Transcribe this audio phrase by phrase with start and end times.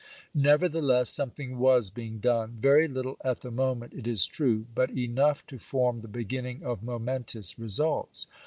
[0.33, 5.45] Nevertheless, something was being done; very little at the moment, it is true, but enough
[5.45, 8.25] to form the beginning of momentous results.